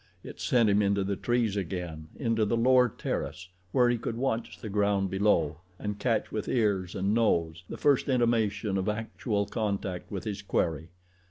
[0.23, 4.67] It sent him into the trees again—into the lower terrace where he could watch the
[4.67, 10.23] ground below and catch with ears and nose the first intimation of actual contact with
[10.23, 10.89] his quarry.